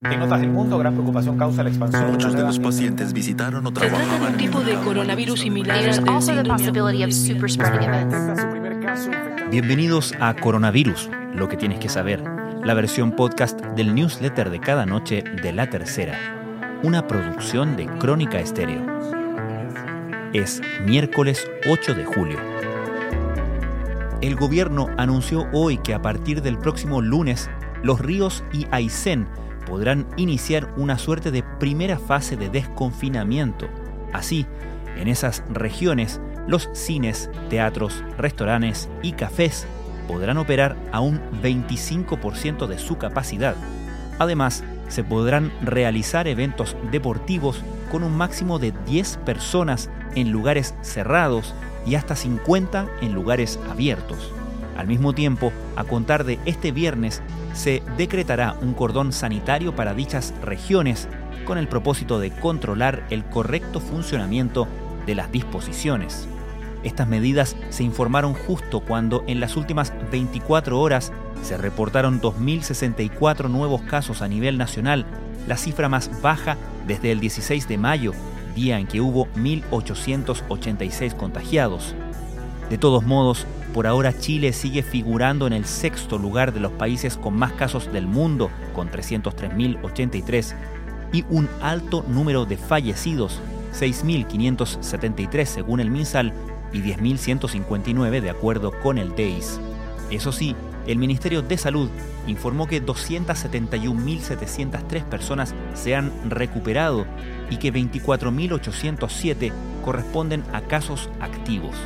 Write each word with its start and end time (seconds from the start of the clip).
En 0.00 0.22
otras 0.22 0.40
del 0.40 0.50
mundo, 0.50 0.78
gran 0.78 0.94
preocupación 0.94 1.36
causa 1.36 1.64
la 1.64 1.70
expansión. 1.70 2.12
Muchos 2.12 2.32
de 2.32 2.42
los 2.42 2.60
pacientes 2.60 3.12
visitaron 3.12 3.66
o 3.66 3.70
Se 3.70 3.88
trata 3.88 4.18
de 4.20 4.26
un 4.28 4.36
tipo 4.36 4.60
de 4.60 4.74
coronavirus 4.76 5.40
similar. 5.40 5.76
Bienvenidos 9.50 10.14
a 10.20 10.34
Coronavirus, 10.34 11.10
lo 11.34 11.48
que 11.48 11.56
tienes 11.56 11.80
que 11.80 11.88
saber, 11.88 12.22
la 12.62 12.74
versión 12.74 13.10
podcast 13.10 13.60
del 13.74 13.92
newsletter 13.92 14.50
de 14.50 14.60
cada 14.60 14.86
noche 14.86 15.24
de 15.42 15.52
La 15.52 15.68
Tercera, 15.68 16.16
una 16.84 17.08
producción 17.08 17.76
de 17.76 17.86
Crónica 17.86 18.38
Estéreo. 18.38 18.86
Es 20.32 20.62
miércoles 20.86 21.44
8 21.68 21.94
de 21.96 22.04
julio. 22.04 22.38
El 24.20 24.36
gobierno 24.36 24.90
anunció 24.96 25.48
hoy 25.52 25.78
que 25.78 25.92
a 25.92 26.02
partir 26.02 26.40
del 26.40 26.56
próximo 26.56 27.02
lunes, 27.02 27.50
los 27.82 27.98
ríos 27.98 28.44
y 28.52 28.68
Aysén 28.70 29.26
podrán 29.68 30.06
iniciar 30.16 30.72
una 30.76 30.98
suerte 30.98 31.30
de 31.30 31.42
primera 31.42 31.98
fase 31.98 32.36
de 32.36 32.48
desconfinamiento. 32.48 33.68
Así, 34.12 34.46
en 34.96 35.08
esas 35.08 35.44
regiones, 35.50 36.20
los 36.46 36.68
cines, 36.72 37.30
teatros, 37.50 38.02
restaurantes 38.16 38.88
y 39.02 39.12
cafés 39.12 39.66
podrán 40.08 40.38
operar 40.38 40.76
a 40.90 41.00
un 41.00 41.20
25% 41.42 42.66
de 42.66 42.78
su 42.78 42.96
capacidad. 42.96 43.54
Además, 44.18 44.64
se 44.88 45.04
podrán 45.04 45.52
realizar 45.62 46.26
eventos 46.26 46.76
deportivos 46.90 47.62
con 47.92 48.02
un 48.02 48.16
máximo 48.16 48.58
de 48.58 48.72
10 48.86 49.18
personas 49.18 49.90
en 50.14 50.32
lugares 50.32 50.74
cerrados 50.80 51.54
y 51.86 51.94
hasta 51.94 52.16
50 52.16 52.86
en 53.02 53.12
lugares 53.12 53.58
abiertos. 53.70 54.32
Al 54.78 54.86
mismo 54.86 55.12
tiempo, 55.12 55.52
a 55.74 55.82
contar 55.82 56.24
de 56.24 56.38
este 56.46 56.70
viernes, 56.70 57.20
se 57.52 57.82
decretará 57.96 58.56
un 58.62 58.74
cordón 58.74 59.12
sanitario 59.12 59.74
para 59.74 59.92
dichas 59.92 60.32
regiones 60.40 61.08
con 61.44 61.58
el 61.58 61.66
propósito 61.66 62.20
de 62.20 62.30
controlar 62.30 63.04
el 63.10 63.24
correcto 63.24 63.80
funcionamiento 63.80 64.68
de 65.04 65.16
las 65.16 65.32
disposiciones. 65.32 66.28
Estas 66.84 67.08
medidas 67.08 67.56
se 67.70 67.82
informaron 67.82 68.34
justo 68.34 68.78
cuando 68.78 69.24
en 69.26 69.40
las 69.40 69.56
últimas 69.56 69.92
24 70.12 70.80
horas 70.80 71.12
se 71.42 71.56
reportaron 71.56 72.20
2.064 72.20 73.50
nuevos 73.50 73.82
casos 73.82 74.22
a 74.22 74.28
nivel 74.28 74.58
nacional, 74.58 75.06
la 75.48 75.56
cifra 75.56 75.88
más 75.88 76.22
baja 76.22 76.56
desde 76.86 77.10
el 77.10 77.18
16 77.18 77.66
de 77.66 77.78
mayo, 77.78 78.12
día 78.54 78.78
en 78.78 78.86
que 78.86 79.00
hubo 79.00 79.26
1.886 79.34 81.16
contagiados. 81.16 81.96
De 82.70 82.78
todos 82.78 83.04
modos, 83.04 83.46
por 83.72 83.86
ahora 83.86 84.18
Chile 84.18 84.52
sigue 84.52 84.82
figurando 84.82 85.46
en 85.46 85.54
el 85.54 85.64
sexto 85.64 86.18
lugar 86.18 86.52
de 86.52 86.60
los 86.60 86.72
países 86.72 87.16
con 87.16 87.34
más 87.34 87.52
casos 87.52 87.90
del 87.92 88.06
mundo, 88.06 88.50
con 88.74 88.90
303.083, 88.90 90.54
y 91.12 91.24
un 91.30 91.48
alto 91.62 92.04
número 92.08 92.44
de 92.44 92.58
fallecidos, 92.58 93.40
6.573 93.72 95.46
según 95.46 95.80
el 95.80 95.90
MinSal 95.90 96.34
y 96.72 96.82
10.159 96.82 98.20
de 98.20 98.30
acuerdo 98.30 98.72
con 98.82 98.98
el 98.98 99.14
DEIS. 99.14 99.60
Eso 100.10 100.32
sí, 100.32 100.56
el 100.86 100.98
Ministerio 100.98 101.40
de 101.42 101.56
Salud 101.56 101.88
informó 102.26 102.66
que 102.66 102.84
271.703 102.84 105.04
personas 105.04 105.54
se 105.74 105.94
han 105.94 106.10
recuperado 106.28 107.06
y 107.50 107.56
que 107.56 107.72
24.807 107.72 109.52
corresponden 109.84 110.42
a 110.52 110.62
casos 110.62 111.08
activos. 111.20 111.76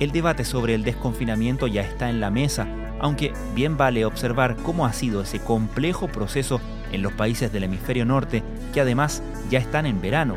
El 0.00 0.10
debate 0.10 0.44
sobre 0.44 0.74
el 0.74 0.82
desconfinamiento 0.82 1.66
ya 1.66 1.82
está 1.82 2.10
en 2.10 2.20
la 2.20 2.30
mesa, 2.30 2.66
aunque 3.00 3.32
bien 3.54 3.76
vale 3.76 4.04
observar 4.04 4.56
cómo 4.56 4.86
ha 4.86 4.92
sido 4.92 5.22
ese 5.22 5.38
complejo 5.38 6.08
proceso 6.08 6.60
en 6.90 7.02
los 7.02 7.12
países 7.12 7.52
del 7.52 7.64
hemisferio 7.64 8.04
norte, 8.04 8.42
que 8.72 8.80
además 8.80 9.22
ya 9.50 9.58
están 9.58 9.86
en 9.86 10.00
verano. 10.00 10.36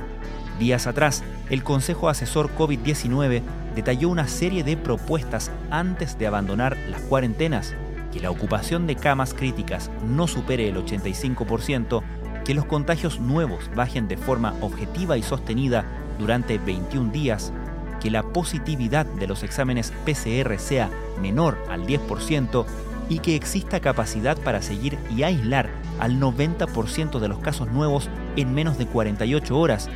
Días 0.60 0.86
atrás, 0.88 1.24
el 1.50 1.64
Consejo 1.64 2.10
Asesor 2.10 2.54
COVID-19 2.56 3.42
detalló 3.76 4.10
una 4.10 4.28
serie 4.28 4.64
de 4.64 4.76
propuestas 4.76 5.52
antes 5.70 6.18
de 6.18 6.28
abandonar 6.28 6.76
las 6.90 7.02
cuarentenas, 7.02 7.76
que 8.12 8.20
la 8.20 8.32
ocupación 8.32 8.88
de 8.88 8.96
camas 8.96 9.34
críticas 9.34 9.92
no 10.04 10.28
supere 10.28 10.68
el 10.68 10.78
85%, 10.78 12.02
que 12.44 12.54
los 12.54 12.66
contagios 12.66 13.20
nuevos 13.20 13.70
bajen 13.76 14.08
de 14.08 14.18
forma 14.18 14.56
objetiva 14.62 15.18
y 15.18 15.24
sostenida 15.24 15.86
durante 16.18 16.58
21 16.58 17.12
días, 17.12 17.54
que 18.00 18.12
la 18.12 18.24
positividad 18.24 19.06
de 19.06 19.28
los 19.28 19.44
exámenes 19.44 19.94
PCR 20.06 20.58
sea 20.60 20.90
menor 21.22 21.58
al 21.70 21.86
10% 21.86 22.66
y 23.10 23.20
que 23.20 23.36
exista 23.36 23.80
capacidad 23.80 24.38
para 24.38 24.62
seguir 24.62 24.98
y 25.16 25.24
aislar 25.24 25.70
al 26.00 26.20
90% 26.20 27.20
de 27.20 27.28
los 27.28 27.40
casos 27.40 27.72
nuevos 27.72 28.10
en 28.36 28.54
menos 28.54 28.78
de 28.78 28.86
48 28.86 29.58
horas 29.58 29.90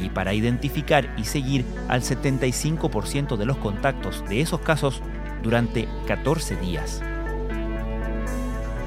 y 0.00 0.10
para 0.10 0.34
identificar 0.34 1.14
y 1.16 1.24
seguir 1.24 1.64
al 1.88 2.02
75% 2.02 3.36
de 3.36 3.46
los 3.46 3.56
contactos 3.56 4.24
de 4.28 4.40
esos 4.40 4.60
casos 4.60 5.00
durante 5.42 5.88
14 6.06 6.56
días. 6.56 7.02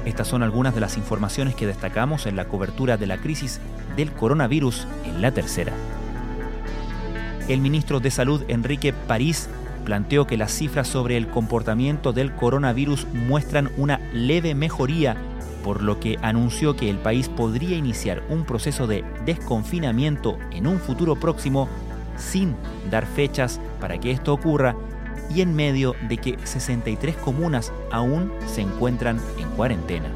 Estas 0.04 0.28
son 0.28 0.42
algunas 0.42 0.74
de 0.74 0.80
las 0.80 0.96
informaciones 0.96 1.54
que 1.54 1.66
destacamos 1.66 2.26
en 2.26 2.36
la 2.36 2.46
cobertura 2.46 2.96
de 2.96 3.06
la 3.06 3.18
crisis 3.18 3.60
del 3.96 4.12
coronavirus 4.12 4.86
en 5.04 5.20
la 5.20 5.32
tercera. 5.32 5.72
El 7.50 7.60
ministro 7.60 7.98
de 7.98 8.12
Salud 8.12 8.44
Enrique 8.46 8.92
París 8.92 9.48
planteó 9.84 10.24
que 10.24 10.36
las 10.36 10.52
cifras 10.52 10.86
sobre 10.86 11.16
el 11.16 11.26
comportamiento 11.26 12.12
del 12.12 12.32
coronavirus 12.32 13.08
muestran 13.12 13.72
una 13.76 13.98
leve 14.12 14.54
mejoría, 14.54 15.16
por 15.64 15.82
lo 15.82 15.98
que 15.98 16.16
anunció 16.22 16.76
que 16.76 16.88
el 16.88 16.98
país 16.98 17.28
podría 17.28 17.76
iniciar 17.76 18.22
un 18.28 18.44
proceso 18.44 18.86
de 18.86 19.04
desconfinamiento 19.26 20.38
en 20.52 20.68
un 20.68 20.78
futuro 20.78 21.16
próximo 21.16 21.68
sin 22.16 22.54
dar 22.88 23.04
fechas 23.04 23.60
para 23.80 23.98
que 23.98 24.12
esto 24.12 24.32
ocurra 24.32 24.76
y 25.34 25.40
en 25.40 25.52
medio 25.52 25.96
de 26.08 26.18
que 26.18 26.38
63 26.44 27.16
comunas 27.16 27.72
aún 27.90 28.30
se 28.46 28.60
encuentran 28.60 29.20
en 29.40 29.48
cuarentena. 29.56 30.08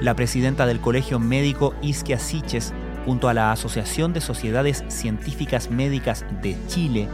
La 0.00 0.14
presidenta 0.14 0.66
del 0.66 0.80
Colegio 0.80 1.20
Médico 1.20 1.74
Isquia 1.80 2.18
Siches 2.18 2.72
junto 3.04 3.28
a 3.28 3.34
la 3.34 3.52
Asociación 3.52 4.12
de 4.12 4.20
Sociedades 4.20 4.84
Científicas 4.88 5.70
Médicas 5.70 6.24
de 6.42 6.56
Chile, 6.68 7.08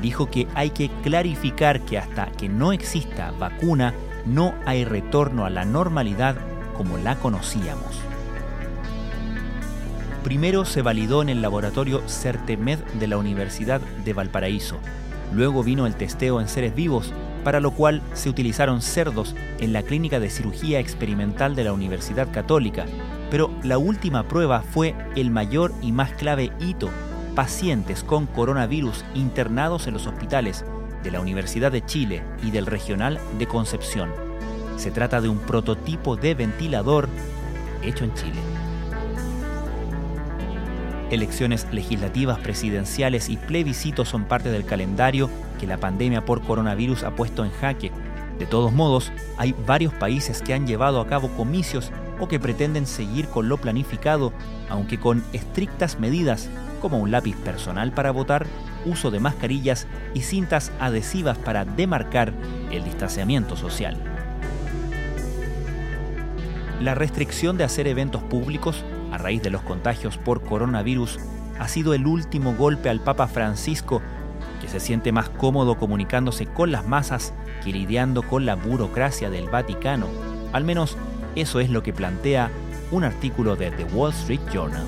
dijo 0.00 0.30
que 0.30 0.46
hay 0.54 0.70
que 0.70 0.90
clarificar 1.02 1.80
que 1.80 1.98
hasta 1.98 2.26
que 2.32 2.48
no 2.48 2.72
exista 2.72 3.30
vacuna, 3.32 3.94
no 4.26 4.54
hay 4.66 4.84
retorno 4.84 5.44
a 5.44 5.50
la 5.50 5.64
normalidad 5.64 6.36
como 6.76 6.98
la 6.98 7.16
conocíamos. 7.16 8.00
Primero 10.22 10.64
se 10.64 10.80
validó 10.80 11.20
en 11.20 11.28
el 11.28 11.42
laboratorio 11.42 12.02
CERTEMED 12.08 12.78
de 12.98 13.06
la 13.06 13.18
Universidad 13.18 13.80
de 14.04 14.12
Valparaíso. 14.14 14.78
Luego 15.34 15.62
vino 15.62 15.86
el 15.86 15.96
testeo 15.96 16.40
en 16.40 16.48
seres 16.48 16.74
vivos, 16.74 17.12
para 17.44 17.60
lo 17.60 17.72
cual 17.72 18.00
se 18.14 18.30
utilizaron 18.30 18.80
cerdos 18.80 19.34
en 19.60 19.74
la 19.74 19.82
clínica 19.82 20.20
de 20.20 20.30
cirugía 20.30 20.80
experimental 20.80 21.54
de 21.54 21.64
la 21.64 21.74
Universidad 21.74 22.32
Católica, 22.32 22.86
pero 23.34 23.50
la 23.64 23.78
última 23.78 24.28
prueba 24.28 24.62
fue 24.62 24.94
el 25.16 25.32
mayor 25.32 25.74
y 25.82 25.90
más 25.90 26.12
clave 26.12 26.52
hito, 26.60 26.88
pacientes 27.34 28.04
con 28.04 28.26
coronavirus 28.26 29.04
internados 29.12 29.88
en 29.88 29.94
los 29.94 30.06
hospitales 30.06 30.64
de 31.02 31.10
la 31.10 31.18
Universidad 31.18 31.72
de 31.72 31.84
Chile 31.84 32.22
y 32.44 32.52
del 32.52 32.64
Regional 32.64 33.18
de 33.36 33.48
Concepción. 33.48 34.12
Se 34.76 34.92
trata 34.92 35.20
de 35.20 35.28
un 35.28 35.40
prototipo 35.40 36.14
de 36.14 36.36
ventilador 36.36 37.08
hecho 37.82 38.04
en 38.04 38.14
Chile. 38.14 38.38
Elecciones 41.10 41.66
legislativas, 41.72 42.38
presidenciales 42.38 43.28
y 43.28 43.36
plebiscitos 43.36 44.08
son 44.08 44.26
parte 44.26 44.52
del 44.52 44.64
calendario 44.64 45.28
que 45.58 45.66
la 45.66 45.78
pandemia 45.78 46.24
por 46.24 46.40
coronavirus 46.40 47.02
ha 47.02 47.16
puesto 47.16 47.44
en 47.44 47.50
jaque. 47.50 47.90
De 48.38 48.46
todos 48.46 48.72
modos, 48.72 49.10
hay 49.38 49.56
varios 49.66 49.92
países 49.92 50.40
que 50.40 50.54
han 50.54 50.68
llevado 50.68 51.00
a 51.00 51.08
cabo 51.08 51.30
comicios 51.30 51.90
que 52.28 52.40
pretenden 52.40 52.86
seguir 52.86 53.28
con 53.28 53.48
lo 53.48 53.58
planificado, 53.58 54.32
aunque 54.68 54.98
con 54.98 55.24
estrictas 55.32 55.98
medidas 55.98 56.48
como 56.80 56.98
un 56.98 57.10
lápiz 57.10 57.36
personal 57.36 57.92
para 57.92 58.10
votar, 58.10 58.46
uso 58.84 59.10
de 59.10 59.20
mascarillas 59.20 59.86
y 60.12 60.20
cintas 60.20 60.70
adhesivas 60.80 61.38
para 61.38 61.64
demarcar 61.64 62.32
el 62.70 62.84
distanciamiento 62.84 63.56
social. 63.56 63.96
La 66.80 66.94
restricción 66.94 67.56
de 67.56 67.64
hacer 67.64 67.86
eventos 67.86 68.22
públicos 68.22 68.84
a 69.10 69.18
raíz 69.18 69.42
de 69.42 69.50
los 69.50 69.62
contagios 69.62 70.18
por 70.18 70.42
coronavirus 70.42 71.18
ha 71.58 71.68
sido 71.68 71.94
el 71.94 72.06
último 72.06 72.54
golpe 72.54 72.90
al 72.90 73.00
Papa 73.00 73.28
Francisco, 73.28 74.02
que 74.60 74.68
se 74.68 74.80
siente 74.80 75.12
más 75.12 75.28
cómodo 75.30 75.78
comunicándose 75.78 76.46
con 76.46 76.72
las 76.72 76.86
masas 76.86 77.32
que 77.62 77.72
lidiando 77.72 78.22
con 78.22 78.44
la 78.44 78.56
burocracia 78.56 79.30
del 79.30 79.48
Vaticano. 79.48 80.08
Al 80.52 80.64
menos 80.64 80.98
eso 81.36 81.60
es 81.60 81.70
lo 81.70 81.82
que 81.82 81.92
plantea 81.92 82.50
un 82.90 83.04
artículo 83.04 83.56
de 83.56 83.70
The 83.70 83.84
Wall 83.84 84.12
Street 84.12 84.40
Journal. 84.52 84.84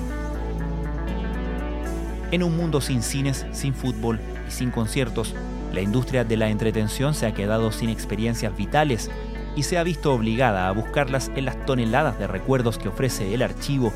En 2.31 2.43
un 2.43 2.57
mundo 2.57 2.81
sin 2.81 3.01
cines, 3.01 3.45
sin 3.51 3.73
fútbol 3.73 4.19
y 4.47 4.51
sin 4.51 4.71
conciertos, 4.71 5.33
la 5.73 5.81
industria 5.81 6.23
de 6.23 6.37
la 6.37 6.49
entretención 6.49 7.13
se 7.13 7.25
ha 7.25 7.33
quedado 7.33 7.71
sin 7.71 7.89
experiencias 7.89 8.55
vitales 8.55 9.09
y 9.55 9.63
se 9.63 9.77
ha 9.77 9.83
visto 9.83 10.13
obligada 10.13 10.67
a 10.67 10.71
buscarlas 10.71 11.31
en 11.35 11.45
las 11.45 11.65
toneladas 11.65 12.19
de 12.19 12.27
recuerdos 12.27 12.77
que 12.77 12.89
ofrece 12.89 13.33
el 13.33 13.41
archivo, 13.41 13.91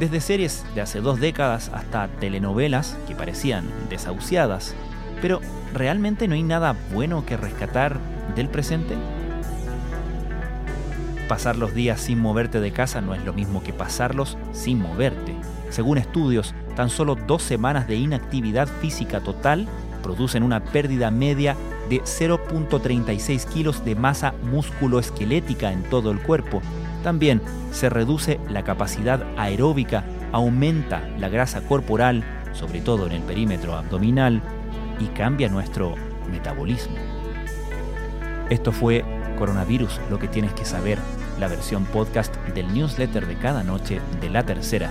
desde 0.00 0.20
series 0.20 0.64
de 0.74 0.80
hace 0.80 1.00
dos 1.00 1.20
décadas 1.20 1.70
hasta 1.72 2.08
telenovelas 2.20 2.96
que 3.06 3.14
parecían 3.14 3.64
desahuciadas. 3.88 4.74
Pero, 5.22 5.40
¿realmente 5.72 6.26
no 6.26 6.34
hay 6.34 6.42
nada 6.42 6.74
bueno 6.92 7.24
que 7.24 7.36
rescatar 7.36 7.98
del 8.34 8.48
presente? 8.48 8.94
Pasar 11.28 11.56
los 11.56 11.74
días 11.74 12.00
sin 12.00 12.20
moverte 12.20 12.60
de 12.60 12.70
casa 12.70 13.00
no 13.00 13.14
es 13.14 13.24
lo 13.24 13.32
mismo 13.32 13.62
que 13.62 13.72
pasarlos 13.72 14.36
sin 14.52 14.78
moverte. 14.78 15.34
Según 15.70 15.96
estudios, 15.96 16.54
tan 16.76 16.90
solo 16.90 17.14
dos 17.14 17.42
semanas 17.42 17.88
de 17.88 17.96
inactividad 17.96 18.68
física 18.68 19.20
total 19.20 19.66
producen 20.02 20.42
una 20.42 20.62
pérdida 20.62 21.10
media 21.10 21.56
de 21.88 22.02
0.36 22.02 23.46
kilos 23.46 23.84
de 23.86 23.94
masa 23.94 24.34
musculoesquelética 24.50 25.72
en 25.72 25.82
todo 25.84 26.10
el 26.10 26.20
cuerpo. 26.20 26.60
También 27.02 27.40
se 27.72 27.88
reduce 27.88 28.38
la 28.50 28.62
capacidad 28.62 29.24
aeróbica, 29.38 30.04
aumenta 30.30 31.08
la 31.18 31.30
grasa 31.30 31.62
corporal, 31.62 32.22
sobre 32.52 32.82
todo 32.82 33.06
en 33.06 33.12
el 33.12 33.22
perímetro 33.22 33.74
abdominal, 33.74 34.42
y 35.00 35.06
cambia 35.06 35.48
nuestro 35.48 35.94
metabolismo. 36.30 36.96
Esto 38.50 38.72
fue 38.72 39.04
Coronavirus, 39.36 40.00
lo 40.10 40.18
que 40.18 40.28
tienes 40.28 40.52
que 40.52 40.64
saber, 40.64 40.98
la 41.38 41.48
versión 41.48 41.84
podcast 41.84 42.34
del 42.54 42.72
newsletter 42.72 43.26
de 43.26 43.36
cada 43.36 43.62
noche 43.62 44.00
de 44.20 44.30
la 44.30 44.44
tercera. 44.44 44.90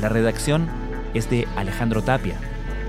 La 0.00 0.08
redacción 0.08 0.68
es 1.14 1.28
de 1.30 1.46
Alejandro 1.56 2.02
Tapia, 2.02 2.36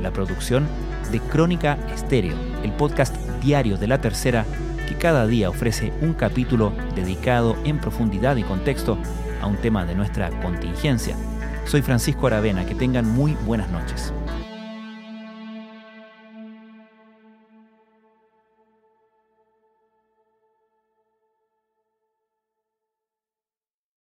la 0.02 0.12
producción 0.12 0.68
de 1.12 1.20
Crónica 1.20 1.78
Estéreo, 1.94 2.36
el 2.64 2.72
podcast 2.72 3.16
diario 3.42 3.78
de 3.78 3.88
la 3.88 4.00
tercera 4.00 4.46
que 4.88 4.96
cada 4.96 5.28
día 5.28 5.50
ofrece 5.50 5.94
un 6.02 6.14
capítulo 6.14 6.74
dedicado 6.96 7.56
en 7.66 7.80
profundidad 7.80 8.36
y 8.36 8.44
contexto 8.44 8.98
a 9.42 9.48
un 9.48 9.58
tema 9.58 9.86
de 9.86 9.96
nuestra 9.96 10.30
contingencia. 10.42 11.16
Soy 11.66 11.82
Francisco 11.82 12.28
Aravena, 12.28 12.66
que 12.66 12.76
tengan 12.76 13.08
muy 13.08 13.34
buenas 13.46 13.70
noches. 13.70 14.14